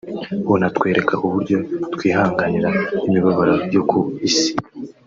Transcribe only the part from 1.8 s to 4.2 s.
twihanganira imibabaro yo ku